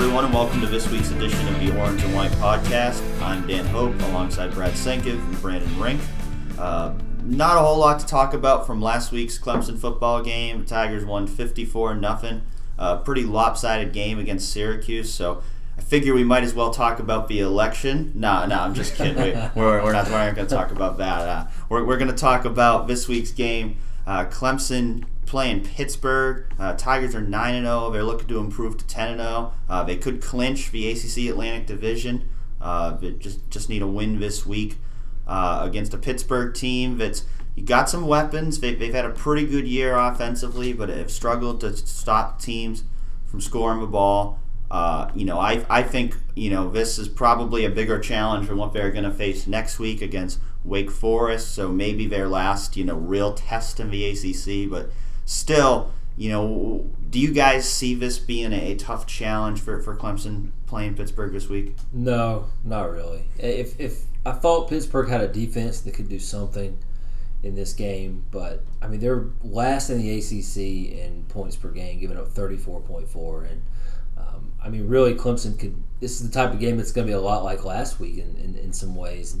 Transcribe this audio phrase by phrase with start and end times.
[0.00, 3.02] everyone, and welcome to this week's edition of the Orange and White Podcast.
[3.20, 6.00] I'm Dan Hope, alongside Brad Senkiv and Brandon Rink.
[6.56, 6.94] Uh,
[7.24, 10.60] not a whole lot to talk about from last week's Clemson football game.
[10.60, 12.42] The Tigers won 54 nothing.
[12.78, 15.42] A pretty lopsided game against Syracuse, so
[15.76, 18.12] I figure we might as well talk about the election.
[18.14, 19.16] No, no, I'm just kidding.
[19.16, 21.20] we, are we're not, we're not going to talk about that.
[21.22, 23.78] Uh, we're we're going to talk about this week's game.
[24.06, 26.46] Uh, Clemson playing Pittsburgh.
[26.58, 27.90] Uh, Tigers are 9 and 0.
[27.90, 29.52] They're looking to improve to 10 and 0.
[29.68, 32.28] Uh, they could clinch the ACC Atlantic Division.
[32.60, 34.78] Uh, just just need a win this week
[35.28, 38.60] uh, against a Pittsburgh team that's you got some weapons.
[38.60, 42.84] They, have had a pretty good year offensively, but have struggled to stop teams
[43.26, 44.40] from scoring the ball.
[44.70, 48.58] Uh, you know, I, I think you know this is probably a bigger challenge than
[48.58, 51.54] what they're going to face next week against Wake Forest.
[51.54, 54.90] So maybe their last you know real test in the ACC, but
[55.28, 60.52] still, you know, do you guys see this being a, tough challenge for, for Clemson
[60.66, 61.76] playing Pittsburgh this week?
[61.92, 63.24] No, not really.
[63.38, 66.78] If, if I thought Pittsburgh had a defense that could do something
[67.42, 72.00] in this game, but I mean they're last in the ACC in points per game,
[72.00, 73.62] giving up thirty four point four, and
[74.16, 75.80] um, I mean really Clemson could.
[76.00, 78.18] This is the type of game that's going to be a lot like last week
[78.18, 79.36] in, in, in some ways,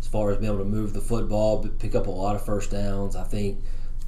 [0.00, 2.70] as far as being able to move the football, pick up a lot of first
[2.70, 3.16] downs.
[3.16, 3.58] I think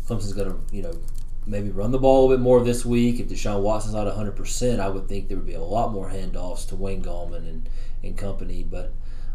[0.09, 0.99] Clemson's going to, you know,
[1.47, 3.21] maybe run the ball a bit more this week.
[3.21, 6.67] If Deshaun Watson's not 100%, I would think there would be a lot more handoffs
[6.69, 7.69] to Wayne Gallman and,
[8.03, 8.65] and company.
[8.69, 8.93] But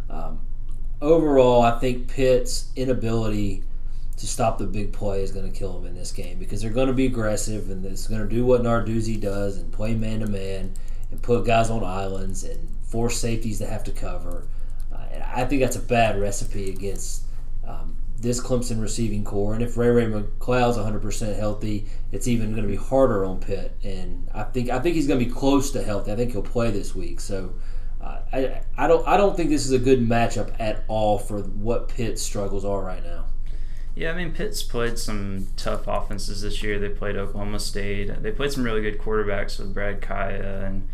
[0.09, 0.41] um,
[1.01, 3.63] overall, I think Pitt's inability
[4.17, 6.71] to stop the big play is going to kill them in this game because they're
[6.71, 10.19] going to be aggressive and it's going to do what Narduzzi does and play man
[10.19, 10.73] to man
[11.11, 14.47] and put guys on islands and force safeties to have to cover.
[14.93, 17.23] Uh, and I think that's a bad recipe against
[17.67, 17.92] um,
[18.23, 19.53] this Clemson receiving core.
[19.53, 23.75] And if Ray Ray McCloud's 100% healthy, it's even going to be harder on Pitt.
[23.83, 26.11] And I think I think he's going to be close to healthy.
[26.11, 27.19] I think he'll play this week.
[27.19, 27.53] So
[28.01, 31.41] uh, I, I don't I don't think this is a good matchup at all for
[31.41, 33.25] what Pitt's struggles are right now.
[33.93, 36.79] Yeah, I mean Pitt's played some tough offenses this year.
[36.79, 38.23] They played Oklahoma State.
[38.23, 40.87] They played some really good quarterbacks with Brad Kaaya, and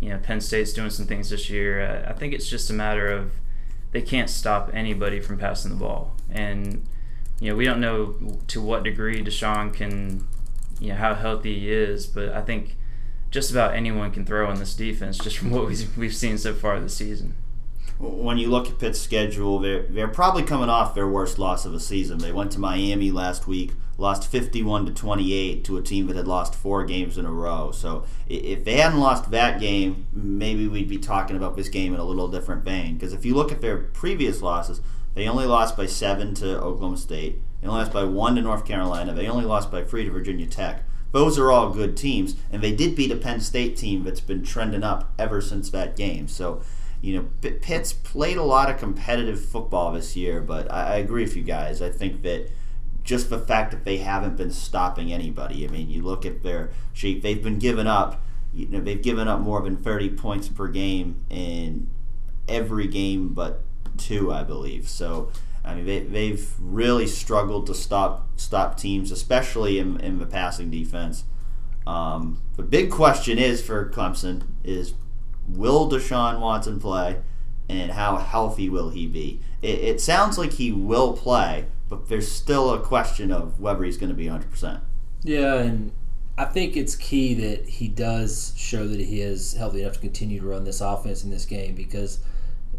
[0.00, 2.04] you know Penn State's doing some things this year.
[2.08, 3.32] I think it's just a matter of
[3.92, 6.15] they can't stop anybody from passing the ball.
[6.30, 6.86] And
[7.40, 8.14] you know, we don't know
[8.48, 10.26] to what degree Deshaun can,
[10.80, 12.76] you know, how healthy he is, but I think
[13.30, 16.80] just about anyone can throw in this defense just from what we've seen so far
[16.80, 17.34] this season
[17.98, 21.72] when you look at Pitt's schedule, they're, they're probably coming off their worst loss of
[21.72, 22.18] the season.
[22.18, 26.28] They went to Miami last week, lost 51 to 28 to a team that had
[26.28, 27.70] lost four games in a row.
[27.70, 32.00] So if they hadn't lost that game, maybe we'd be talking about this game in
[32.00, 32.94] a little different vein.
[32.94, 34.82] Because if you look at their previous losses,
[35.16, 37.40] they only lost by seven to Oklahoma State.
[37.60, 39.14] They only lost by one to North Carolina.
[39.14, 40.84] They only lost by three to Virginia Tech.
[41.12, 44.44] Those are all good teams, and they did beat a Penn State team that's been
[44.44, 46.28] trending up ever since that game.
[46.28, 46.60] So
[47.00, 51.36] you know, Pitt's played a lot of competitive football this year, but I, agree with
[51.36, 51.80] you guys.
[51.80, 52.50] I think that
[53.04, 55.66] just the fact that they haven't been stopping anybody.
[55.66, 58.22] I mean, you look at their sheet; they've been given up.
[58.52, 61.88] You know, they've given up more than 30 points per game in
[62.48, 63.62] every game but
[63.96, 64.88] two, I believe.
[64.88, 65.30] So,
[65.64, 70.70] I mean, they, they've really struggled to stop stop teams, especially in, in the passing
[70.70, 71.24] defense.
[71.86, 74.94] Um, the big question is for Clemson is
[75.48, 77.22] will Deshaun Watson play,
[77.68, 79.40] and how healthy will he be?
[79.62, 83.96] It, it sounds like he will play, but there's still a question of whether he's
[83.96, 84.80] going to be 100%.
[85.22, 85.92] Yeah, and
[86.38, 90.40] I think it's key that he does show that he is healthy enough to continue
[90.40, 92.20] to run this offense in this game because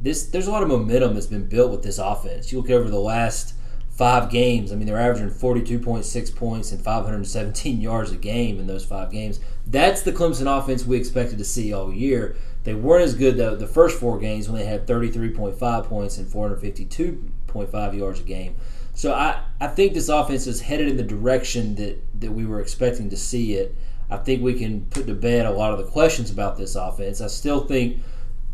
[0.01, 2.51] this there's a lot of momentum that's been built with this offense.
[2.51, 3.53] You look over the last
[3.97, 4.71] five games.
[4.71, 9.39] I mean, they're averaging 42.6 points and 517 yards a game in those five games.
[9.65, 12.35] That's the Clemson offense we expected to see all year.
[12.63, 16.27] They weren't as good though the first four games when they had 33.5 points and
[16.27, 18.55] 452.5 yards a game.
[18.93, 22.59] So I, I think this offense is headed in the direction that, that we were
[22.59, 23.75] expecting to see it.
[24.09, 27.21] I think we can put to bed a lot of the questions about this offense.
[27.21, 28.01] I still think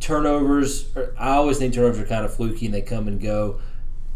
[0.04, 3.60] turnovers, I always think turnovers are kind of fluky and they come and go.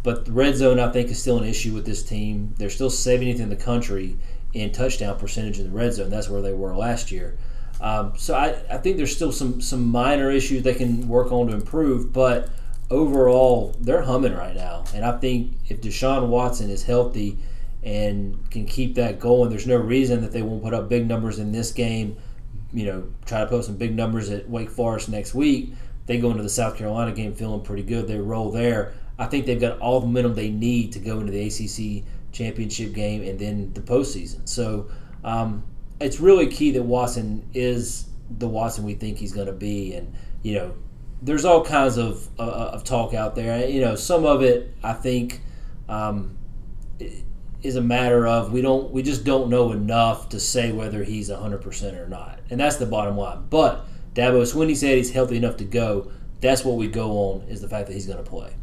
[0.03, 2.53] But the red zone, I think, is still an issue with this team.
[2.57, 4.17] They're still 70th in the country
[4.53, 6.09] in touchdown percentage in the red zone.
[6.09, 7.37] That's where they were last year.
[7.79, 11.47] Um, so I, I think there's still some some minor issues they can work on
[11.47, 12.49] to improve, but
[12.89, 14.83] overall they're humming right now.
[14.93, 17.37] And I think if Deshaun Watson is healthy
[17.83, 21.37] and can keep that going, there's no reason that they won't put up big numbers
[21.39, 22.17] in this game.
[22.73, 25.73] You know, try to put some big numbers at Wake Forest next week.
[26.05, 28.07] They go into the South Carolina game feeling pretty good.
[28.07, 28.93] They roll there.
[29.19, 32.93] I think they've got all the momentum they need to go into the ACC championship
[32.93, 34.47] game and then the postseason.
[34.47, 34.89] So
[35.23, 35.63] um,
[35.99, 39.93] it's really key that Watson is the Watson we think he's going to be.
[39.93, 40.75] And you know,
[41.21, 43.67] there's all kinds of uh, of talk out there.
[43.67, 45.41] You know, some of it I think
[45.89, 46.37] um,
[47.63, 51.29] is a matter of we don't we just don't know enough to say whether he's
[51.29, 53.45] 100 percent or not, and that's the bottom line.
[53.49, 56.11] But Dabo Swinney said he's healthy enough to go.
[56.41, 58.53] That's what we go on is the fact that he's going to play.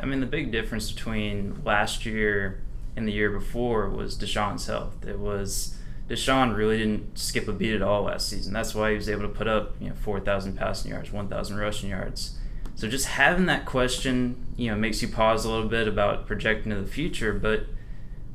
[0.00, 2.62] I mean, the big difference between last year
[2.96, 5.06] and the year before was Deshaun's health.
[5.06, 5.76] It was
[6.08, 8.52] Deshaun really didn't skip a beat at all last season.
[8.52, 11.90] That's why he was able to put up you know 4,000 passing yards, 1,000 rushing
[11.90, 12.38] yards.
[12.74, 16.70] So just having that question, you know, makes you pause a little bit about projecting
[16.70, 17.66] to the future, but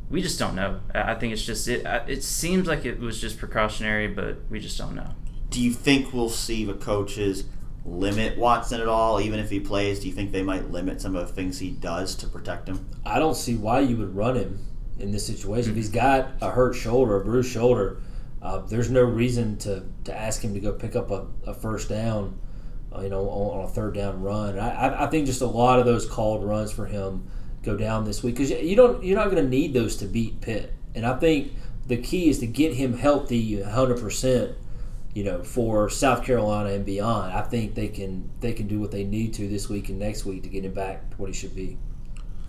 [0.09, 0.79] we just don't know.
[0.93, 1.85] I think it's just it.
[2.07, 5.09] It seems like it was just precautionary, but we just don't know.
[5.49, 7.45] Do you think we'll see the coaches
[7.85, 9.99] limit Watson at all, even if he plays?
[9.99, 12.89] Do you think they might limit some of the things he does to protect him?
[13.05, 14.65] I don't see why you would run him
[14.99, 15.71] in this situation.
[15.71, 15.79] Mm-hmm.
[15.79, 18.01] If he's got a hurt shoulder, a bruised shoulder,
[18.41, 21.89] uh, there's no reason to, to ask him to go pick up a, a first
[21.89, 22.39] down,
[22.95, 24.59] uh, you know, on, on, a third down run.
[24.59, 27.29] I, I think just a lot of those called runs for him
[27.71, 30.41] go down this week because you don't you're not going to need those to beat
[30.41, 30.73] Pitt.
[30.95, 31.53] And I think
[31.85, 34.57] the key is to get him healthy 100 percent
[35.17, 38.91] you know, for South Carolina and beyond, I think they can they can do what
[38.91, 41.33] they need to this week and next week to get him back to what he
[41.33, 41.79] should be.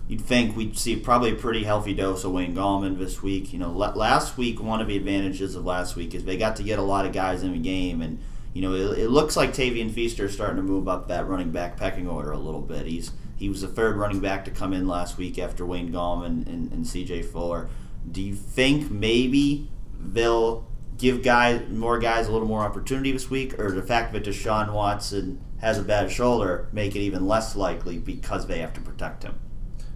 [0.07, 3.53] You'd think we'd see probably a pretty healthy dose of Wayne Gallman this week.
[3.53, 6.63] You know, last week one of the advantages of last week is they got to
[6.63, 8.19] get a lot of guys in the game, and
[8.53, 11.49] you know it, it looks like Tavien Feaster is starting to move up that running
[11.49, 12.85] back pecking order a little bit.
[12.85, 16.45] He's he was the third running back to come in last week after Wayne Gallman
[16.45, 17.21] and, and C.J.
[17.21, 17.69] Fuller.
[18.11, 23.57] Do you think maybe they'll give guys more guys a little more opportunity this week,
[23.57, 27.97] or the fact that Deshaun Watson has a bad shoulder make it even less likely
[27.97, 29.39] because they have to protect him?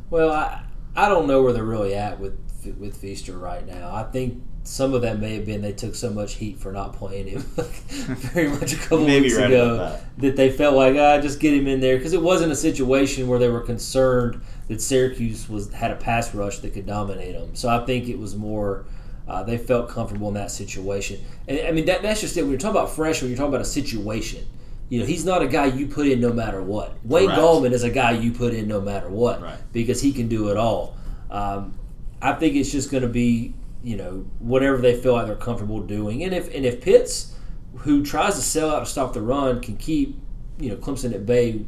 [0.10, 0.63] Well, I
[0.96, 2.39] I don't know where they're really at with
[2.80, 3.94] with Feaster right now.
[3.94, 6.94] I think some of that may have been they took so much heat for not
[6.94, 7.42] playing him
[7.89, 10.04] very much a couple weeks right ago that.
[10.18, 10.36] that.
[10.36, 13.39] they felt like ah just get him in there because it wasn't a situation where
[13.39, 17.56] they were concerned that Syracuse was had a pass rush that could dominate them.
[17.56, 18.86] So I think it was more
[19.27, 21.24] uh, they felt comfortable in that situation.
[21.48, 22.42] And I mean, that, that's just it.
[22.42, 24.45] When you're talking about freshman, you're talking about a situation.
[24.89, 26.94] You know, he's not a guy you put in no matter what.
[27.06, 27.39] Wayne Correct.
[27.39, 29.57] Gallman is a guy you put in no matter what right.
[29.71, 30.98] because he can do it all.
[31.31, 31.74] Um,
[32.21, 35.81] I think it's just going to be, you know, whatever they feel like they're comfortable
[35.81, 36.24] doing.
[36.24, 37.35] And if and if Pitts,
[37.80, 40.18] who tries to sell out to stop the run, can keep,
[40.57, 41.65] you know, Clemson at bay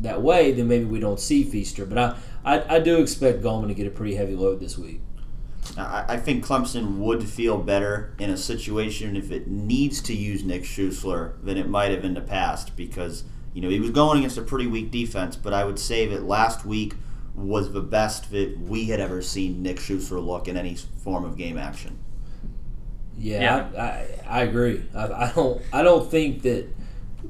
[0.00, 1.84] that way, then maybe we don't see Feaster.
[1.84, 5.00] But I, I, I do expect Gallman to get a pretty heavy load this week.
[5.76, 10.62] I, think Clemson would feel better in a situation if it needs to use Nick
[10.62, 14.38] Schuessler than it might have in the past because you know he was going against
[14.38, 15.36] a pretty weak defense.
[15.36, 16.94] But I would say that last week
[17.38, 21.36] was the best that we had ever seen Nick Schuessler look in any form of
[21.36, 21.98] game action.
[23.16, 23.82] Yeah, yeah.
[23.82, 24.84] I, I, I, agree.
[24.94, 26.68] I, I don't I don't think that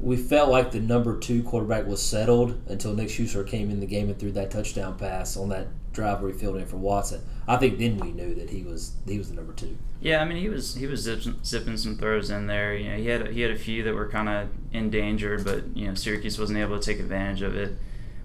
[0.00, 3.86] we felt like the number two quarterback was settled until Nick Schuessler came in the
[3.86, 7.22] game and threw that touchdown pass on that drive where he filled in for Watson.
[7.46, 9.76] I think then we knew that he was he was the number two.
[10.00, 12.76] Yeah, I mean he was he was zipping, zipping some throws in there.
[12.76, 15.76] You know, he had he had a few that were kind of in danger, but
[15.76, 17.76] you know Syracuse wasn't able to take advantage of it.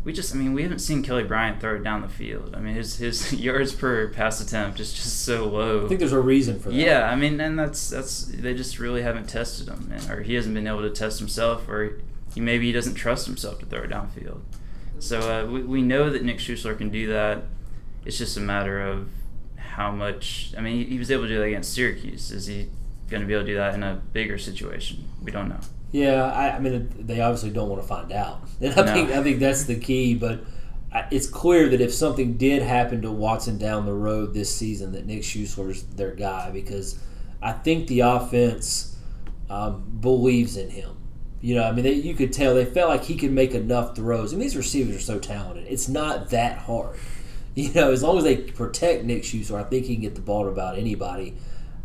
[0.03, 2.53] We just, I mean, we haven't seen Kelly Bryant throw it down the field.
[2.55, 5.85] I mean, his his yards per pass attempt is just so low.
[5.85, 6.75] I think there's a reason for that.
[6.75, 10.55] Yeah, I mean, and that's that's they just really haven't tested him, or he hasn't
[10.55, 12.01] been able to test himself, or
[12.33, 14.41] he, maybe he doesn't trust himself to throw it downfield.
[14.99, 17.43] So uh, we, we know that Nick Schuessler can do that.
[18.05, 19.09] It's just a matter of
[19.55, 20.53] how much.
[20.57, 22.31] I mean, he, he was able to do that against Syracuse.
[22.31, 22.69] Is he
[23.09, 25.07] going to be able to do that in a bigger situation?
[25.21, 25.59] We don't know.
[25.93, 28.41] Yeah, I, I mean, they obviously don't want to find out.
[28.61, 28.93] And I no.
[28.93, 30.15] think I think that's the key.
[30.15, 30.43] But
[31.11, 35.05] it's clear that if something did happen to Watson down the road this season, that
[35.05, 36.99] Nick Schuessler's their guy because
[37.41, 38.95] I think the offense
[39.49, 40.97] um, believes in him.
[41.41, 43.95] You know, I mean, they, you could tell they felt like he could make enough
[43.95, 44.33] throws.
[44.33, 46.97] I mean, these receivers are so talented; it's not that hard.
[47.55, 50.21] You know, as long as they protect Nick Schuessler, I think he can get the
[50.21, 51.35] ball to about anybody.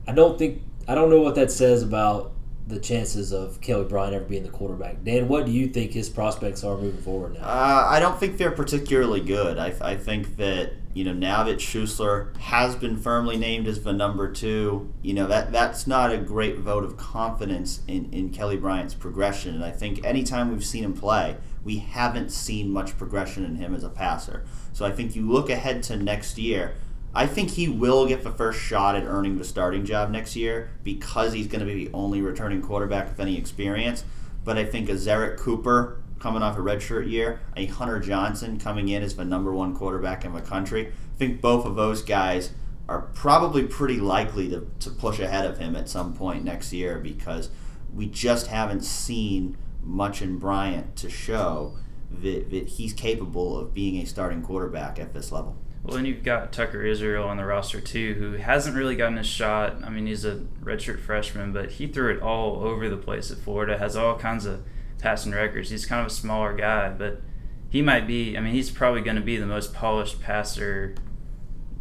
[0.06, 2.32] I don't think I don't know what that says about
[2.68, 5.02] the chances of Kelly Bryant ever being the quarterback.
[5.02, 7.40] Dan, what do you think his prospects are moving forward now?
[7.40, 9.58] Uh, I don't think they're particularly good.
[9.58, 13.92] I, I think that you know now that Schuessler has been firmly named as the
[13.92, 18.56] number two, you know that that's not a great vote of confidence in, in Kelly
[18.58, 19.54] Bryant's progression.
[19.54, 23.74] And I think anytime we've seen him play, we haven't seen much progression in him
[23.74, 24.44] as a passer.
[24.72, 26.74] So I think you look ahead to next year.
[27.14, 30.70] I think he will get the first shot at earning the starting job next year
[30.84, 34.04] because he's going to be the only returning quarterback with any experience.
[34.44, 38.88] But I think a Zerrick Cooper coming off a redshirt year, a Hunter Johnson coming
[38.88, 42.52] in as the number one quarterback in the country, I think both of those guys
[42.88, 46.98] are probably pretty likely to, to push ahead of him at some point next year
[46.98, 47.50] because
[47.92, 51.76] we just haven't seen much in Bryant to show
[52.10, 55.56] that, that he's capable of being a starting quarterback at this level.
[55.82, 59.24] Well, then you've got Tucker Israel on the roster too, who hasn't really gotten a
[59.24, 59.82] shot.
[59.84, 63.38] I mean, he's a redshirt freshman, but he threw it all over the place at
[63.38, 63.78] Florida.
[63.78, 64.64] Has all kinds of
[64.98, 65.70] passing records.
[65.70, 67.22] He's kind of a smaller guy, but
[67.70, 68.36] he might be.
[68.36, 70.94] I mean, he's probably going to be the most polished passer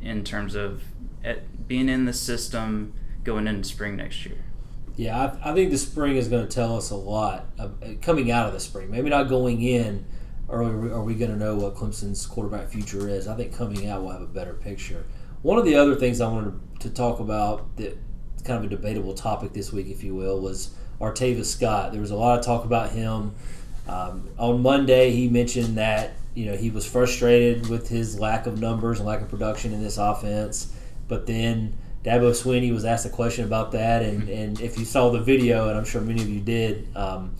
[0.01, 0.83] in terms of
[1.23, 2.93] eh, being in the system
[3.23, 4.37] going into spring next year.
[4.95, 8.31] Yeah, I, I think the spring is going to tell us a lot of, coming
[8.31, 8.89] out of the spring.
[8.89, 10.05] Maybe not going in
[10.47, 13.27] or are we going to know what Clemson's quarterback future is?
[13.27, 15.05] I think coming out we'll have a better picture.
[15.41, 17.97] One of the other things I wanted to talk about that
[18.43, 21.91] kind of a debatable topic this week, if you will, was Artavis Scott.
[21.91, 23.35] There was a lot of talk about him.
[23.87, 28.59] Um, on Monday, he mentioned that you know he was frustrated with his lack of
[28.59, 30.73] numbers and lack of production in this offense.
[31.07, 35.09] But then Dabo Swinney was asked a question about that, and, and if you saw
[35.09, 37.35] the video, and I'm sure many of you did, um,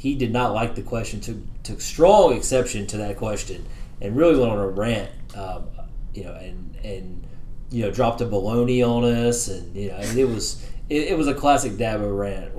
[0.00, 3.66] he did not like the question, took took strong exception to that question,
[4.00, 5.10] and really went on a rant.
[5.36, 5.68] Um,
[6.14, 7.22] you know, and and
[7.70, 11.28] you know dropped a baloney on us, and you know it was it, it was
[11.28, 12.50] a classic Dabo rant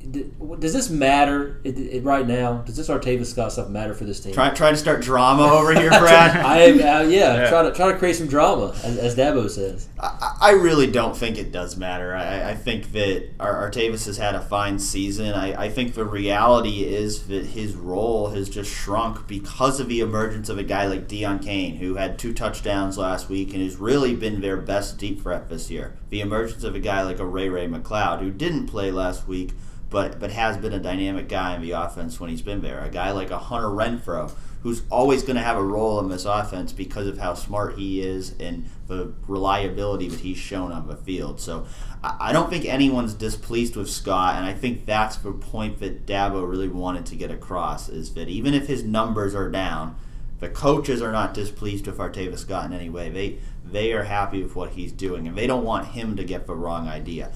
[0.00, 2.58] does this matter it, it, right now?
[2.58, 4.32] Does this Artavis Scott stuff matter for this team?
[4.32, 6.36] Try, try to start drama over here, Brad.
[6.36, 9.50] I am, uh, yeah, yeah, try to try to create some drama, as, as Dabo
[9.50, 9.88] says.
[9.98, 12.14] I, I, really don't think it does matter.
[12.14, 15.34] I, I think that Artavis has had a fine season.
[15.34, 20.00] I, I think the reality is that his role has just shrunk because of the
[20.00, 23.76] emergence of a guy like Deon Cain, who had two touchdowns last week and has
[23.76, 25.96] really been their best deep threat this year.
[26.10, 29.52] The emergence of a guy like a Ray Ray McCloud, who didn't play last week
[29.90, 32.80] but but has been a dynamic guy in the offense when he's been there.
[32.84, 36.24] A guy like a Hunter Renfrow, who's always going to have a role in this
[36.24, 40.96] offense because of how smart he is and the reliability that he's shown on the
[40.96, 41.40] field.
[41.40, 41.66] So
[42.02, 46.48] I don't think anyone's displeased with Scott, and I think that's the point that Dabo
[46.48, 49.96] really wanted to get across is that even if his numbers are down,
[50.40, 53.08] the coaches are not displeased with Artavis Scott in any way.
[53.08, 56.46] They they are happy with what he's doing, and they don't want him to get
[56.46, 57.32] the wrong idea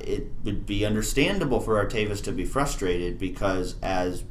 [0.00, 4.24] it would be understandable for Artavis to be frustrated because, as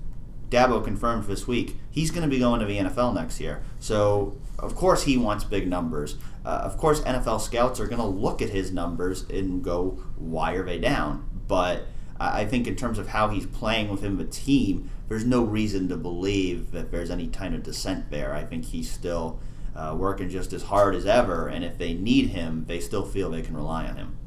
[0.50, 3.64] Dabo confirmed this week, he's going to be going to the NFL next year.
[3.80, 6.18] So, of course, he wants big numbers.
[6.46, 10.54] Uh, of course, NFL scouts are going to look at his numbers and go, why
[10.54, 11.28] are they down?
[11.48, 11.88] But
[12.20, 15.98] I think, in terms of how he's playing within the team, there's no reason to
[15.98, 18.34] believe that there's any kind of dissent there.
[18.34, 19.40] I think he's still
[19.76, 23.30] uh, working just as hard as ever, and if they need him, they still feel
[23.30, 24.18] they can rely on him.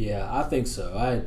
[0.00, 0.96] Yeah, I think so.
[0.96, 1.20] I,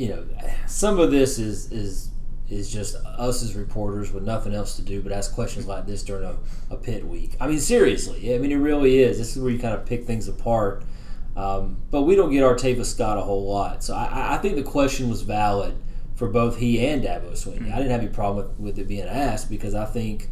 [0.00, 0.24] you know,
[0.68, 2.10] some of this is is
[2.48, 6.04] is just us as reporters with nothing else to do but ask questions like this
[6.04, 6.36] during a,
[6.72, 7.36] a pit week.
[7.40, 9.18] I mean, seriously, I mean, it really is.
[9.18, 10.84] This is where you kind of pick things apart.
[11.34, 13.82] Um, but we don't get Artavis Scott a whole lot.
[13.82, 15.76] So I, I, think the question was valid
[16.16, 17.60] for both he and Dabo Swinney.
[17.60, 17.72] Mm-hmm.
[17.72, 20.28] I didn't have any problem with, with it being asked because I think,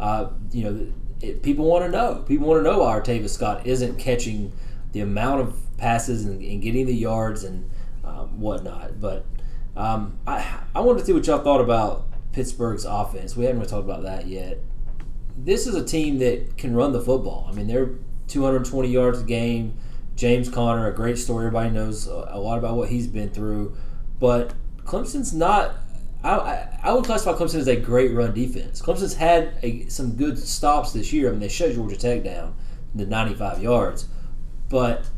[0.00, 2.24] uh, you know, it, people want to know.
[2.26, 4.52] People want to know why Artavis Scott isn't catching
[4.92, 7.68] the amount of passes and, and getting the yards and
[8.04, 9.00] um, whatnot.
[9.00, 9.26] But
[9.76, 13.36] um, I I wanted to see what y'all thought about Pittsburgh's offense.
[13.36, 14.58] We haven't really talked about that yet.
[15.36, 17.46] This is a team that can run the football.
[17.50, 17.90] I mean, they're
[18.28, 19.74] 220 yards a game.
[20.16, 21.46] James Conner, a great story.
[21.46, 23.74] Everybody knows a lot about what he's been through.
[24.18, 24.52] But
[24.84, 25.76] Clemson's not.
[26.22, 28.82] I, I, would classify Clemson as a great run defense.
[28.82, 31.28] Clemson's had a, some good stops this year.
[31.28, 32.54] I mean, they shut Georgia Tech down
[32.98, 34.06] to 95 yards.
[34.68, 35.08] But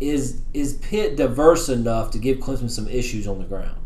[0.00, 3.78] is is Pitt diverse enough to give Clemson some issues on the ground?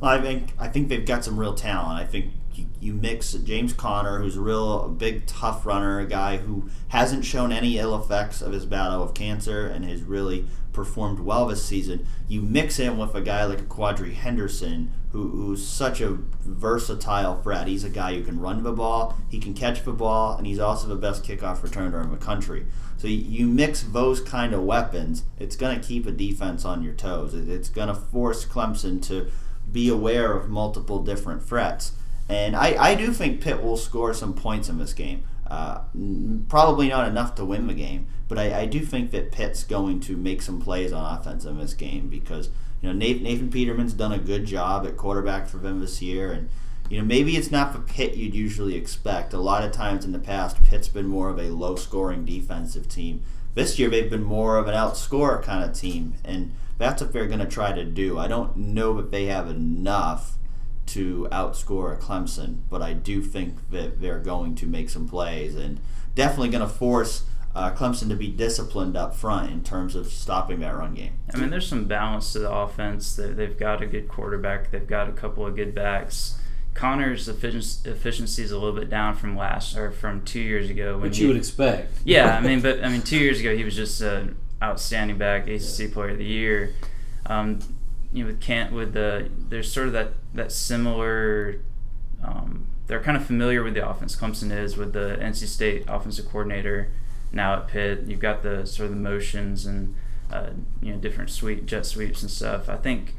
[0.00, 2.00] Well, I think I think they've got some real talent.
[2.00, 2.32] I think
[2.80, 7.52] you, mix James Conner, who's a real big tough runner, a guy who hasn't shown
[7.52, 12.06] any ill effects of his battle of cancer and has really performed well this season.
[12.28, 17.42] You mix him with a guy like a Quadree Henderson, who, who's such a versatile
[17.42, 17.66] threat.
[17.66, 20.58] He's a guy who can run the ball, he can catch the ball, and he's
[20.60, 22.66] also the best kickoff returner in the country.
[22.96, 26.94] So you mix those kind of weapons, it's going to keep a defense on your
[26.94, 27.34] toes.
[27.34, 29.30] It's going to force Clemson to
[29.70, 31.92] be aware of multiple different threats.
[32.28, 35.24] And I, I do think Pitt will score some points in this game.
[35.46, 35.80] Uh,
[36.48, 39.98] probably not enough to win the game, but I, I, do think that Pitt's going
[40.00, 42.50] to make some plays on offense in this game because
[42.82, 46.32] you know Nathan, Nathan Peterman's done a good job at quarterback for them this year,
[46.32, 46.50] and
[46.88, 49.34] you know, maybe it's not the Pitt you'd usually expect.
[49.34, 52.88] A lot of times in the past, Pitt's been more of a low scoring defensive
[52.88, 53.22] team.
[53.54, 57.26] This year, they've been more of an outscore kind of team, and that's what they're
[57.26, 58.18] going to try to do.
[58.18, 60.36] I don't know that they have enough
[60.88, 65.54] to outscore a Clemson, but I do think that they're going to make some plays
[65.54, 65.80] and
[66.14, 70.60] definitely going to force uh, Clemson to be disciplined up front in terms of stopping
[70.60, 71.12] that run game.
[71.34, 73.16] I mean, there's some balance to the offense.
[73.16, 74.70] They- They've got a good quarterback.
[74.70, 76.38] They've got a couple of good backs.
[76.74, 80.92] Conner's efficiency, efficiency is a little bit down from last or from two years ago.
[80.94, 81.92] When Which he, you would expect.
[82.04, 85.48] yeah, I mean, but I mean, two years ago he was just an outstanding back,
[85.48, 86.74] ACC Player of the Year.
[87.26, 87.58] Um,
[88.12, 91.60] you know, with Kent, with the there's sort of that that similar.
[92.22, 94.16] Um, they're kind of familiar with the offense.
[94.16, 96.90] Clemson is with the NC State offensive coordinator
[97.32, 98.04] now at Pitt.
[98.06, 99.94] You've got the sort of the motions and
[100.32, 100.50] uh,
[100.82, 102.68] you know different sweep jet sweeps and stuff.
[102.68, 103.14] I think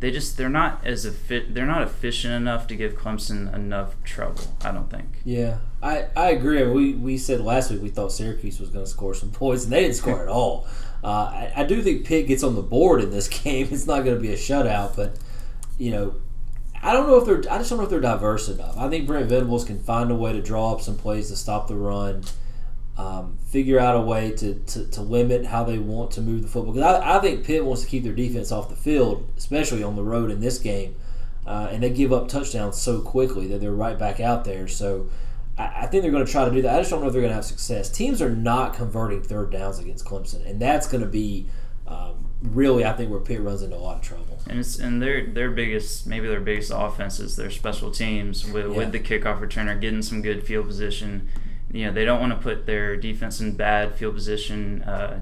[0.00, 4.42] they just they're not as effi- they're not efficient enough to give Clemson enough trouble.
[4.64, 5.20] I don't think.
[5.24, 6.64] Yeah, I, I agree.
[6.64, 9.72] We, we said last week we thought Syracuse was going to score some points, and
[9.72, 10.66] they didn't score at all.
[11.04, 13.68] Uh, I, I do think Pitt gets on the board in this game.
[13.70, 15.16] It's not going to be a shutout, but
[15.78, 16.16] you know,
[16.82, 17.52] I don't know if they're.
[17.52, 18.76] I just don't know if they're diverse enough.
[18.76, 21.68] I think Brent Venables can find a way to draw up some plays to stop
[21.68, 22.24] the run.
[22.98, 26.48] Um, figure out a way to, to, to limit how they want to move the
[26.48, 26.74] football.
[26.74, 29.96] Because I, I think Pitt wants to keep their defense off the field, especially on
[29.96, 30.94] the road in this game.
[31.46, 34.68] Uh, and they give up touchdowns so quickly that they're right back out there.
[34.68, 35.08] So
[35.56, 36.74] I, I think they're going to try to do that.
[36.74, 37.88] I just don't know if they're going to have success.
[37.88, 41.46] Teams are not converting third downs against Clemson, and that's going to be
[41.86, 44.40] um, really, I think, where Pitt runs into a lot of trouble.
[44.48, 48.66] And it's and their their biggest maybe their biggest offense is their special teams with,
[48.70, 48.76] Yeah.
[48.76, 51.28] with the kickoff returner getting some good field position.
[51.70, 55.20] You know they don't want to put their defense in bad field position uh,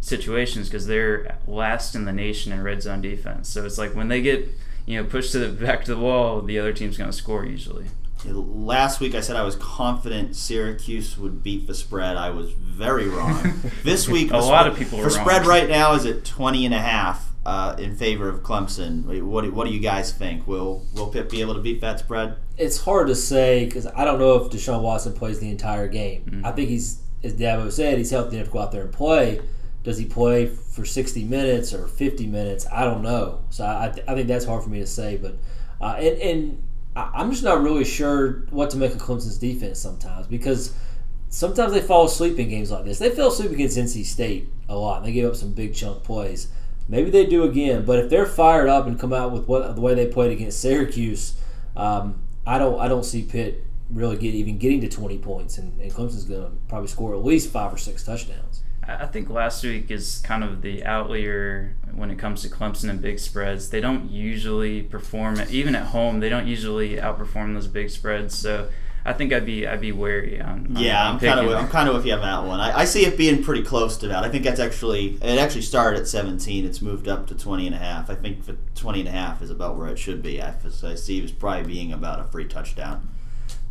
[0.00, 3.48] situations because they're last in the nation in red zone defense.
[3.48, 4.48] So it's like when they get
[4.86, 7.44] you know pushed to the back to the wall, the other team's going to score
[7.44, 7.86] usually.
[8.24, 12.16] Last week I said I was confident Syracuse would beat the spread.
[12.16, 13.60] I was very wrong.
[13.84, 16.66] this week A lot spread- of people the were spread right now is at 20
[16.66, 19.04] and a half uh, in favor of Clemson.
[19.24, 20.46] What do, what do you guys think?
[20.46, 22.36] Will will Pitt be able to beat that spread?
[22.58, 26.42] It's hard to say because I don't know if Deshaun Watson plays the entire game.
[26.44, 29.40] I think he's, as Dabo said, he's healthy enough to go out there and play.
[29.82, 32.66] Does he play for 60 minutes or 50 minutes?
[32.70, 33.40] I don't know.
[33.48, 35.16] So I, I, th- I think that's hard for me to say.
[35.16, 35.36] But
[35.80, 36.62] uh, and, and
[37.00, 40.72] I- I'm just not really sure what to make of Clemson's defense sometimes because
[41.28, 42.98] sometimes they fall asleep in games like this.
[42.98, 45.02] They fell asleep against NC State a lot.
[45.04, 46.48] They gave up some big chunk plays.
[46.88, 49.80] Maybe they do again, but if they're fired up and come out with what the
[49.80, 51.34] way they played against Syracuse,
[51.76, 55.80] um, I don't I don't see Pitt really get even getting to 20 points, and,
[55.80, 58.62] and Clemson's going to probably score at least five or six touchdowns.
[58.86, 63.00] I think last week is kind of the outlier when it comes to Clemson and
[63.00, 63.70] big spreads.
[63.70, 66.20] They don't usually perform even at home.
[66.20, 68.36] They don't usually outperform those big spreads.
[68.36, 68.68] So
[69.04, 70.72] I think I'd be I'd be wary on.
[70.76, 72.58] on- Yeah, on I'm kind of I'm kind of with you on that one.
[72.58, 74.24] I, I see it being pretty close to that.
[74.24, 75.38] I think that's actually it.
[75.38, 76.64] Actually started at 17.
[76.64, 78.10] It's moved up to 20 and a half.
[78.10, 80.40] I think the 20 and a half is about where it should be.
[80.42, 83.08] I, I see it as probably being about a free touchdown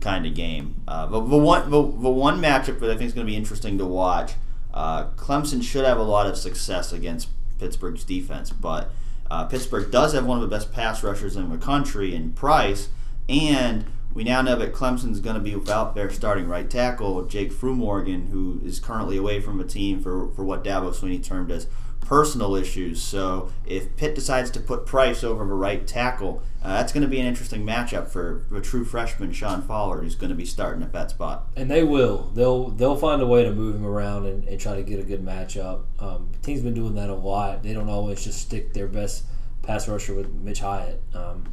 [0.02, 0.82] kind of game.
[0.88, 3.38] Uh, but the one the, the one matchup that I think is going to be
[3.38, 4.34] interesting to watch.
[4.74, 7.30] Uh, Clemson should have a lot of success against
[7.60, 8.92] Pittsburgh's defense, but
[9.30, 12.90] uh, Pittsburgh does have one of the best pass rushers in the country in Price,
[13.28, 17.52] and we now know that Clemson's going to be without their starting right tackle, Jake
[17.52, 21.68] Fruhmorgen, who is currently away from the team for, for what Dabo Swinney termed as
[22.10, 23.04] personal issues.
[23.04, 27.08] So if Pitt decides to put Price over the right tackle, uh, that's going to
[27.08, 30.82] be an interesting matchup for a true freshman Sean Fowler, who's going to be starting
[30.82, 31.46] at that spot.
[31.56, 32.32] And they will.
[32.34, 35.04] They'll they'll find a way to move him around and, and try to get a
[35.04, 35.84] good matchup.
[36.00, 37.62] Um, teams been doing that a lot.
[37.62, 39.26] They don't always just stick their best
[39.62, 41.04] pass rusher with Mitch Hyatt.
[41.14, 41.44] Um,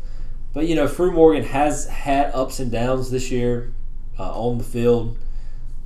[0.54, 3.74] but you know, Fruhmorgen has had ups and downs this year
[4.18, 5.18] uh, on the field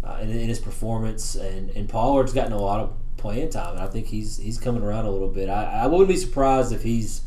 [0.05, 3.81] uh, in, in his performance, and, and Pollard's gotten a lot of playing time, and
[3.83, 5.49] I think he's he's coming around a little bit.
[5.49, 7.23] I, I wouldn't be surprised if he's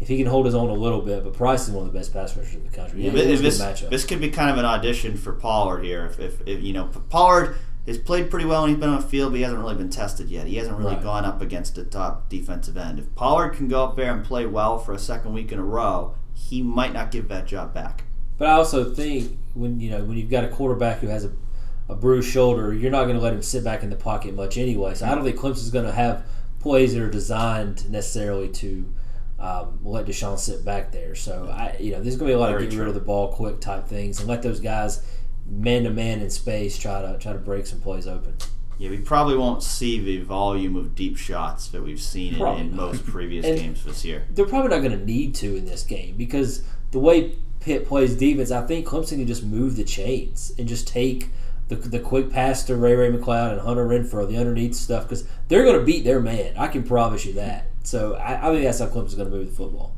[0.00, 1.24] if he can hold his own a little bit.
[1.24, 3.00] But Price is one of the best pass rushers in the country.
[3.00, 5.82] Yeah, Yeah, but it's a this, this could be kind of an audition for Pollard
[5.84, 6.06] here.
[6.06, 7.56] If, if, if you know Pollard
[7.86, 9.88] has played pretty well and he's been on the field, but he hasn't really been
[9.90, 10.46] tested yet.
[10.46, 11.02] He hasn't really Right.
[11.02, 12.98] gone up against a top defensive end.
[12.98, 15.64] If Pollard can go up there and play well for a second week in a
[15.64, 18.04] row, he might not give that job back.
[18.36, 21.32] But I also think when you know when you've got a quarterback who has a,
[21.88, 24.58] a bruised shoulder, you're not going to let him sit back in the pocket much
[24.58, 24.94] anyway.
[24.94, 26.24] So I don't think Clemson's going to have
[26.60, 28.92] plays that are designed necessarily to
[29.38, 31.14] um, let Deshaun sit back there.
[31.14, 32.84] So I, you know, there's going to be a lot Very of get true.
[32.84, 35.02] rid of the ball quick type things and let those guys
[35.46, 38.34] man to man in space try to try to break some plays open.
[38.78, 42.76] Yeah, we probably won't see the volume of deep shots that we've seen in, in
[42.76, 44.24] most previous games this year.
[44.30, 48.14] They're probably not going to need to in this game because the way Pitt plays
[48.14, 51.30] defense, I think Clemson can just move the chains and just take
[51.68, 55.26] the, the quick pass to Ray Ray McCloud and Hunter Renfrow, the underneath stuff, because
[55.48, 56.56] they're going to beat their man.
[56.56, 57.66] I can promise you that.
[57.84, 59.94] So I, I think that's how Clemson's going to move the football.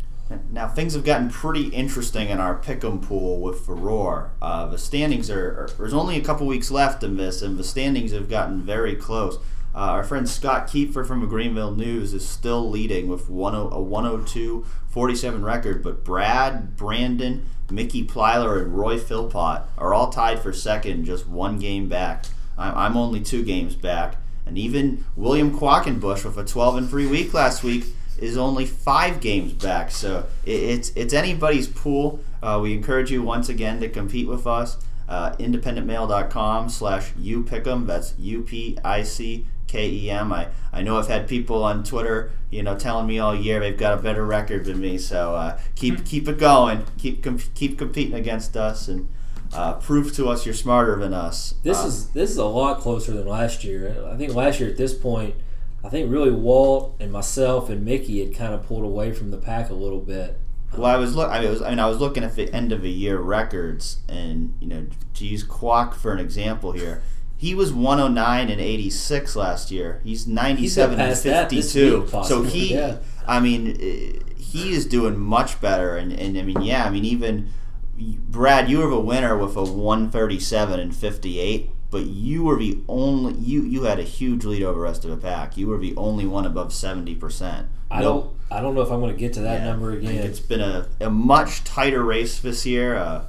[0.52, 4.30] Now things have gotten pretty interesting in our pick'em pool with Furore.
[4.40, 7.64] Uh, the standings are, are, there's only a couple weeks left in this, and the
[7.64, 9.38] standings have gotten very close.
[9.74, 13.80] Uh, our friend Scott Keepfer from the Greenville News is still leading with 10, a
[13.80, 20.52] 102 47 record, but Brad, Brandon, Mickey Plyler, and Roy Philpott are all tied for
[20.52, 22.24] second, just one game back.
[22.58, 24.16] I'm, only two games back.
[24.44, 27.86] And even William Quackenbush with a 12 and 3 week last week
[28.18, 29.90] is only five games back.
[29.90, 32.20] So it's it's anybody's pool.
[32.42, 34.76] Uh, we encourage you once again to compete with us.
[35.10, 37.84] Uh, independentmail.com slash upickem.
[37.86, 40.32] That's U P I C K E M.
[40.32, 43.76] I, I know I've had people on Twitter, you know, telling me all year they've
[43.76, 44.98] got a better record than me.
[44.98, 46.84] So uh, keep keep it going.
[46.96, 49.08] Keep com- keep competing against us and
[49.52, 51.54] uh, prove to us you're smarter than us.
[51.64, 54.06] This Uh, is this is a lot closer than last year.
[54.08, 55.34] I think last year at this point,
[55.82, 59.38] I think really Walt and myself and Mickey had kind of pulled away from the
[59.38, 60.38] pack a little bit.
[60.76, 61.30] Well, I was look.
[61.30, 61.62] I was.
[61.62, 64.86] I mean, I was looking at the end of the year records, and you know,
[65.14, 67.02] to use Quack for an example here,
[67.36, 70.00] he was 109 and 86 last year.
[70.04, 72.00] He's 97 and past that this 52.
[72.02, 72.98] week, so he, yeah.
[73.26, 75.96] I mean, eh, he is doing much better.
[75.96, 77.50] And, and I mean, yeah, I mean, even
[77.98, 81.70] Brad, you were a winner with a 137 and 58.
[81.90, 85.10] But you were the only you you had a huge lead over the rest of
[85.10, 85.56] the pack.
[85.56, 87.68] You were the only one above seventy percent.
[87.90, 90.14] I don't I don't know if I'm going to get to that Yeah, number again.
[90.14, 92.96] It's been a, a much tighter race this year.
[92.96, 93.24] Uh,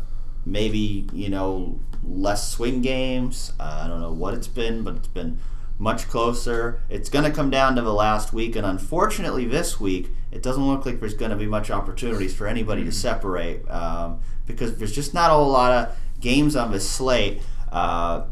[0.46, 3.54] maybe, you know, less swing games.
[3.60, 5.40] Uh, I don't know what it's been, but it's been
[5.78, 6.82] much closer.
[6.90, 10.66] It's going to come down to the last week, and unfortunately, this week, it doesn't
[10.66, 14.94] look like there's going to be much opportunities for anybody to separate um, because there's
[14.94, 17.42] just not a whole lot of games on this slate.
[17.72, 18.24] Uh,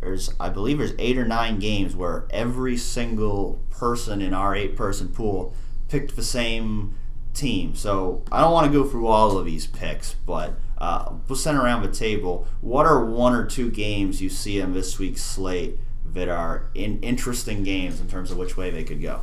[0.00, 5.08] there's, I believe, there's eight or nine games where every single person in our eight-person
[5.08, 5.54] pool
[5.88, 6.94] picked the same
[7.34, 7.74] team.
[7.74, 11.58] So I don't want to go through all of these picks, but uh, we'll send
[11.58, 12.46] around the table.
[12.60, 17.00] What are one or two games you see on this week's slate that are in
[17.02, 19.20] interesting games in terms of which way they could go?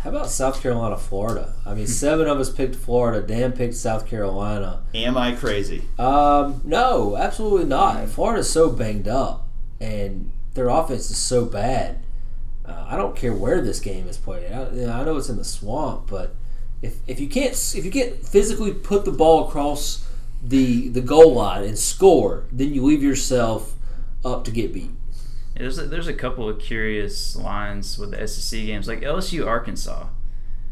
[0.00, 1.54] How about South Carolina, Florida?
[1.64, 1.76] I Hmm.
[1.78, 3.26] mean, seven of us picked Florida.
[3.26, 4.80] Dan picked South Carolina.
[4.94, 5.82] Am I crazy?
[5.98, 8.08] Um, no, absolutely not.
[8.08, 9.45] Florida's so banged up,
[9.80, 11.98] and their offense is so bad.
[12.64, 14.50] Uh, I don't care where this game is played.
[14.50, 16.34] I, you know, I know it's in the swamp, but
[16.82, 20.06] if, if you can't if you can't physically put the ball across
[20.42, 23.74] the the goal line and score, then you leave yourself
[24.24, 24.90] up to get beat.
[25.56, 30.06] There's a, there's a couple of curious lines with the SEC games, like LSU Arkansas.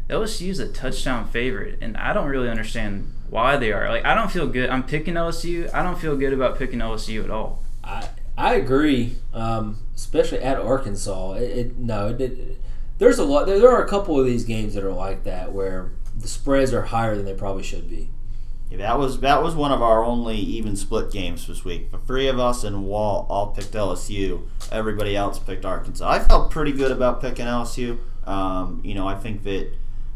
[0.09, 3.89] LSU is a touchdown favorite, and I don't really understand why they are.
[3.89, 4.69] Like, I don't feel good.
[4.69, 5.73] I'm picking LSU.
[5.73, 7.63] I don't feel good about picking LSU at all.
[7.83, 11.33] I I agree, um, especially at Arkansas.
[11.33, 12.61] It, it no, it, it,
[12.97, 13.45] there's a lot.
[13.45, 16.73] There, there are a couple of these games that are like that where the spreads
[16.73, 18.09] are higher than they probably should be.
[18.69, 21.91] Yeah, that was that was one of our only even split games this week.
[21.91, 24.47] The three of us and Walt all picked LSU.
[24.71, 26.09] Everybody else picked Arkansas.
[26.09, 27.99] I felt pretty good about picking LSU.
[28.25, 29.71] Um, you know, I think that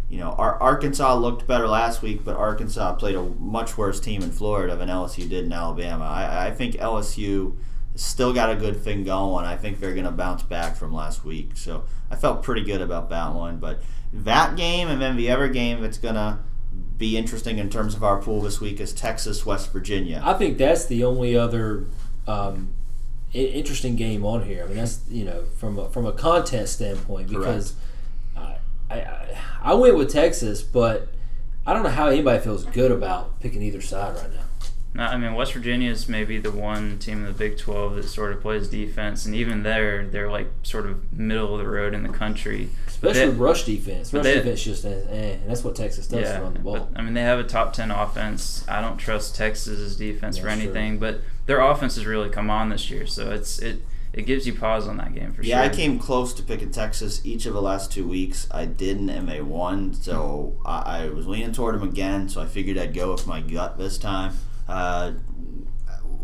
[0.10, 4.24] you know our Arkansas looked better last week, but Arkansas played a much worse team
[4.24, 6.06] in Florida than LSU did in Alabama.
[6.06, 7.56] I, I think LSU
[8.00, 9.46] still got a good thing going.
[9.46, 11.52] I think they're going to bounce back from last week.
[11.56, 13.58] So I felt pretty good about that one.
[13.58, 13.82] But
[14.14, 16.40] that game and then the other game that's going to
[16.98, 20.22] be interesting in terms of our pool this week is Texas West Virginia.
[20.24, 21.88] I think that's the only other
[22.28, 22.74] um,
[23.34, 24.64] interesting game on here.
[24.64, 27.76] I mean, that's you know from a, from a contest standpoint because
[28.36, 28.58] I,
[28.90, 31.10] I I went with Texas, but
[31.66, 34.49] I don't know how anybody feels good about picking either side right now.
[34.94, 38.04] No, I mean, West Virginia is maybe the one team in the Big 12 that
[38.04, 41.94] sort of plays defense, and even there, they're like sort of middle of the road
[41.94, 42.70] in the country.
[42.88, 44.10] Especially They- rush defense.
[44.12, 46.90] but Rush they- defense just eh, and that's what Texas does yeah, run the ball.
[46.92, 48.66] but I mean, they have a top 10 offense.
[48.68, 50.60] I don't trust Texas's defense Yeah, for sure.
[50.60, 54.48] anything, but their offense has really come on this year, so it's it it gives
[54.48, 55.66] you pause on that game for Yeah, sure.
[55.66, 58.48] Yeah, I came close to picking Texas each of the last two weeks.
[58.50, 59.94] I didn't, and they won.
[59.94, 62.28] So I, I was leaning toward them again.
[62.28, 64.34] So I figured I'd go with my gut this time.
[64.70, 65.14] Uh,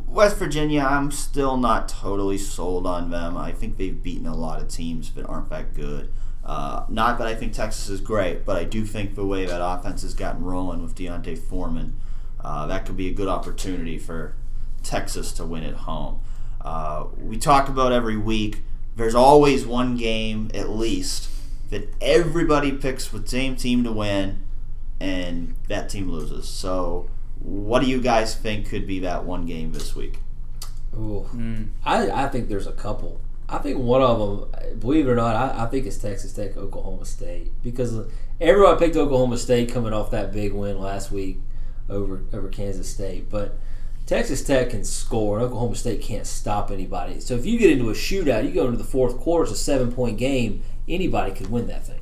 [0.07, 3.35] West Virginia, I'm still not totally sold on them.
[3.35, 6.11] I think they've beaten a lot of teams that aren't that good.
[6.45, 9.65] Uh, not that I think Texas is great, but I do think the way that
[9.65, 11.99] offense has gotten rolling with D'Onta Foreman,
[12.39, 14.35] uh, that could be a good opportunity for
[14.83, 16.21] Texas to win at home.
[16.61, 18.61] Uh, we talk about every week.
[18.95, 21.29] There's always one game at least
[21.71, 24.43] that everybody picks the same team to win,
[24.99, 26.47] and that team loses.
[26.47, 27.09] So,
[27.45, 30.17] what do you guys think could be that one game this week?
[30.95, 31.29] Ooh.
[31.33, 31.69] Mm.
[31.83, 33.21] I, I think there's a couple.
[33.47, 36.57] I think one of them, believe it or not, I, I think it's Texas Tech,
[36.57, 38.07] Oklahoma State because
[38.41, 41.37] everybody picked Oklahoma State coming off that big win last week
[41.87, 43.59] over over Kansas State, but
[44.07, 47.19] Texas Tech can score, and Oklahoma State can't stop anybody.
[47.19, 49.63] So if you get into a shootout, you go into the fourth quarter, it's a
[49.63, 50.63] seven point game.
[50.87, 52.01] Anybody could win that thing.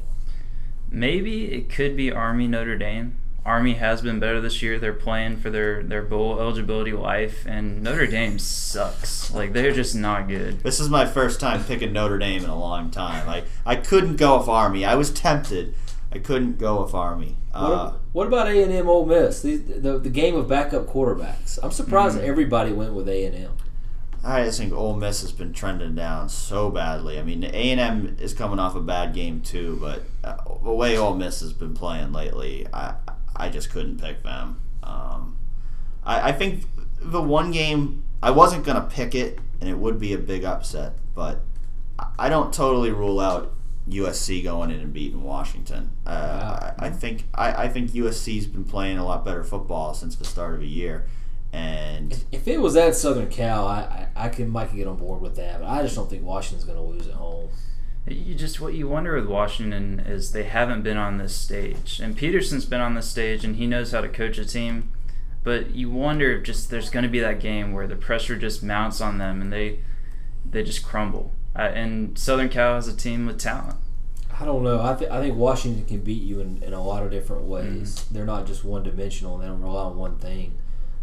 [0.90, 3.18] Maybe it could be Army Notre Dame.
[3.46, 4.80] Army has been better this year.
[4.80, 9.34] They're playing for their, their bowl eligibility life, and Notre Dame sucks.
[9.34, 10.62] Like they're just not good.
[10.62, 13.28] This is my first time picking Notre Dame in a long time.
[13.28, 14.86] I, I couldn't go with Army.
[14.86, 15.76] I was tempted.
[16.12, 17.36] I couldn't go with Army.
[17.54, 19.42] Uh, what, what, about A and M Ole Miss?
[19.42, 21.60] The, the, the game of backup quarterbacks.
[21.62, 22.30] I'm surprised mm-hmm.
[22.30, 23.58] everybody went with A and M.
[24.24, 27.20] I just think Ole Miss has been trending down so badly.
[27.20, 30.72] I mean, A and M is coming off a bad game too, but uh, the
[30.72, 32.94] way Ole Miss has been playing lately, I
[33.36, 34.62] I just couldn't pick them.
[34.84, 35.38] Um,
[36.04, 36.66] I, I think
[37.00, 40.94] the one game I wasn't gonna pick it, and it would be a big upset,
[41.16, 41.42] but
[42.18, 43.54] I don't totally rule out
[43.90, 45.92] USC going in and beating Washington.
[46.06, 46.76] Uh, wow.
[46.80, 50.26] I, I, think I, I think USC's been playing a lot better football since the
[50.26, 51.06] start of the year.
[51.52, 55.22] And if it was at Southern Cal, I, I, I can might get on board
[55.22, 57.50] with that, but I just don't think Washington's going to lose at home.
[58.08, 62.18] You just what you wonder with Washington is they haven't been on this stage, and
[62.18, 64.92] Petersen's been on this stage, and he knows how to coach a team.
[65.44, 68.62] But you wonder if just there's going to be that game where the pressure just
[68.62, 69.80] mounts on them, and they
[70.46, 71.32] they just crumble.
[71.56, 73.78] Uh, and Southern Cal has a team with talent.
[74.40, 74.84] I don't know.
[74.84, 78.00] I, th- I think Washington can beat you in, in a lot of different ways.
[78.00, 78.14] Mm-hmm.
[78.14, 79.38] They're not just one dimensional.
[79.38, 80.58] They don't rely on one thing.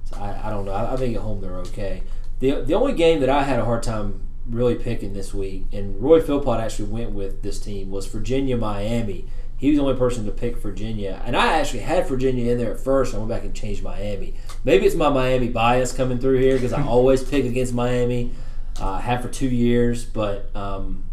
[0.04, 0.72] So I, I don't know.
[0.72, 2.02] I, I think at home they're okay.
[2.40, 6.00] The, the only game that I had a hard time really picking this week, and
[6.02, 9.26] Roy Philpott actually went with this team, was Virginia Miami.
[9.56, 11.20] He was the only person to pick Virginia.
[11.24, 13.14] And I actually had Virginia in there at first.
[13.14, 14.34] I went back and changed Miami.
[14.64, 18.32] Maybe it's my Miami bias coming through here because I always pick against Miami.
[18.78, 20.06] Uh, have for two years.
[20.06, 21.04] But um,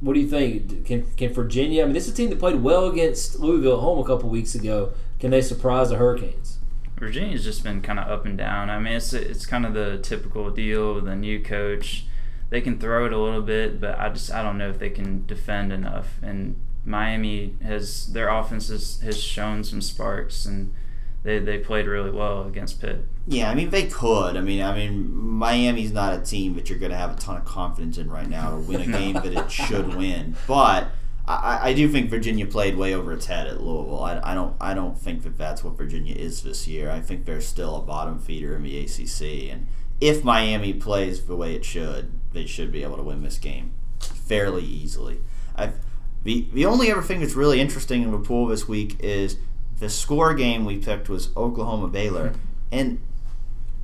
[0.00, 0.84] what do you think?
[0.84, 3.80] Can, can Virginia, I mean, this is a team that played well against Louisville at
[3.80, 4.92] home a couple weeks ago.
[5.18, 6.58] Can they surprise the Hurricanes?
[6.98, 8.68] Virginia's just been kind of up and down.
[8.68, 12.04] I mean, it's it's kind of the typical deal with a new coach
[12.50, 14.90] they can throw it a little bit, but I just I don't know if they
[14.90, 16.18] can defend enough.
[16.22, 20.74] And Miami has their offense has, has shown some sparks and
[21.22, 23.04] they, they played really well against Pitt.
[23.26, 24.36] Yeah, I mean they could.
[24.36, 27.36] I mean, I mean Miami's not a team that you're going to have a ton
[27.36, 30.36] of confidence in right now to win a game that it should win.
[30.46, 30.88] But
[31.28, 34.02] I, I do think Virginia played way over its head at Louisville.
[34.02, 36.90] I, I don't I don't think that that's what Virginia is this year.
[36.90, 39.66] I think they're still a bottom feeder in the ACC, and
[40.00, 43.72] if Miami plays the way it should, they should be able to win this game
[44.00, 45.20] fairly easily.
[45.56, 45.74] I've,
[46.22, 49.36] the the only other thing that's really interesting in the pool this week is
[49.78, 52.34] the score game we picked was Oklahoma Baylor,
[52.70, 53.00] and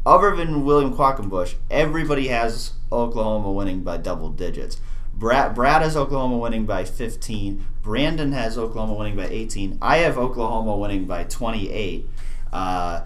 [0.04, 4.80] other than William Quackenbush, everybody has Oklahoma winning by double digits.
[5.12, 7.64] Brad, Brad has Oklahoma winning by 15.
[7.82, 9.78] Brandon has Oklahoma winning by 18.
[9.80, 12.08] I have Oklahoma winning by 28.
[12.52, 13.04] Uh,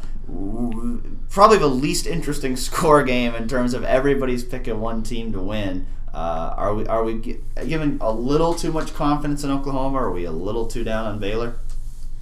[1.30, 5.86] probably the least interesting score game in terms of everybody's picking one team to win.
[6.12, 7.38] Uh, are we are we
[7.68, 9.98] giving a little too much confidence in Oklahoma?
[9.98, 11.54] Or are we a little too down on Baylor?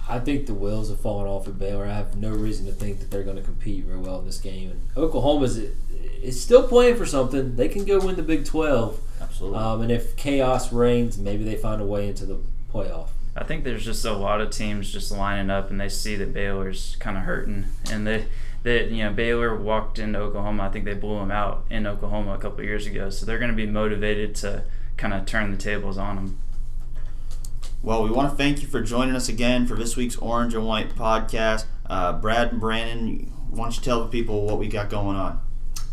[0.07, 1.85] I think the wheels have fallen off of Baylor.
[1.85, 4.39] I have no reason to think that they're going to compete very well in this
[4.39, 4.71] game.
[4.71, 7.55] And Oklahoma's is still playing for something.
[7.55, 8.99] They can go win the Big Twelve.
[9.21, 9.59] Absolutely.
[9.59, 12.39] Um, and if chaos reigns, maybe they find a way into the
[12.73, 13.09] playoff.
[13.35, 16.33] I think there's just a lot of teams just lining up and they see that
[16.33, 18.25] Baylor's kind of hurting and they
[18.63, 20.63] that you know Baylor walked into Oklahoma.
[20.63, 23.51] I think they blew them out in Oklahoma a couple years ago, so they're going
[23.51, 24.63] to be motivated to
[24.97, 26.39] kind of turn the tables on them.
[27.81, 30.65] Well, we want to thank you for joining us again for this week's Orange and
[30.65, 31.65] White podcast.
[31.85, 35.39] Uh, Brad and Brandon, why don't you tell the people what we got going on?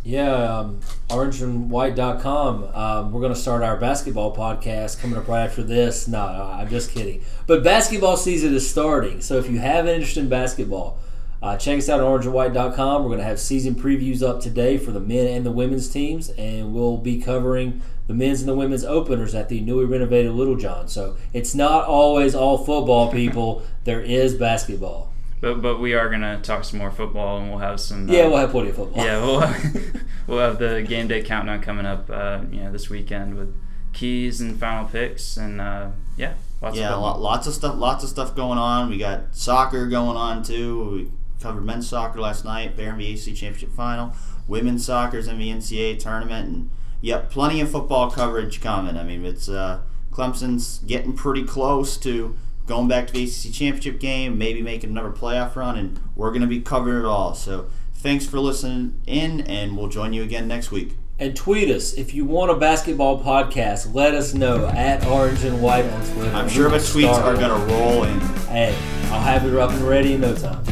[0.06, 2.64] Yeah, um, orangeandwhite.com.
[2.72, 6.06] Um, we're going to start our basketball podcast coming up right after this.
[6.06, 7.24] No, no, I'm just kidding.
[7.48, 9.20] But basketball season is starting.
[9.20, 11.00] So if you have an interest in basketball,
[11.42, 13.02] uh, check us out at orangeandwhite.com.
[13.02, 16.30] We're going to have season previews up today for the men and the women's teams,
[16.30, 20.86] and we'll be covering the men's and the women's openers at the newly renovated Littlejohn.
[20.86, 23.64] So it's not always all football, people.
[23.82, 25.12] there is basketball.
[25.40, 28.08] But but we are gonna talk some more football, and we'll have some.
[28.08, 29.04] Yeah, uh, we'll have plenty of football.
[29.04, 29.96] Yeah, we'll have,
[30.26, 32.08] we'll have the game day countdown coming up.
[32.10, 33.54] Uh, you know, this weekend with
[33.92, 37.76] keys and final picks, and uh, yeah, lots yeah, of lots of stuff.
[37.76, 38.88] Lots of stuff going on.
[38.88, 40.90] We got soccer going on too.
[40.90, 41.10] We
[41.42, 42.76] covered men's soccer last night.
[42.76, 44.14] They're in championship final.
[44.48, 46.70] Women's soccer's in the NCAA tournament, and
[47.00, 48.96] yep, plenty of football coverage coming.
[48.96, 54.00] I mean, it's uh, Clemson's getting pretty close to going back to the ACC championship
[54.00, 57.34] game, maybe making another playoff run, and we're going to be covering it all.
[57.34, 60.96] So thanks for listening in, and we'll join you again next week.
[61.18, 63.94] And tweet us if you want a basketball podcast.
[63.94, 66.30] Let us know at Orange and White on Twitter.
[66.36, 68.20] I'm sure the tweets are going to roll in.
[68.48, 68.76] Hey,
[69.10, 70.62] I'll have it up and ready in no time.